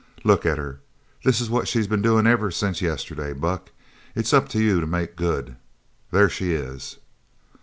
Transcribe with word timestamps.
"Look 0.23 0.47
at 0.47 0.57
her! 0.57 0.79
This 1.23 1.39
is 1.41 1.51
what 1.51 1.67
she's 1.67 1.85
been 1.85 2.01
doin' 2.01 2.25
ever 2.25 2.49
since 2.49 2.81
yesterday. 2.81 3.33
Buck, 3.33 3.69
it's 4.15 4.33
up 4.33 4.49
to 4.49 4.59
you 4.59 4.81
to 4.81 4.87
make 4.87 5.15
good. 5.15 5.57
There 6.09 6.27
she 6.27 6.53
is!" 6.55 6.97